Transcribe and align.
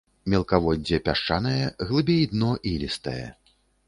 Мелкаводдзе 0.33 0.99
пясчанае, 1.07 1.67
глыбей 1.89 2.23
дно 2.31 2.49
ілістае. 2.71 3.19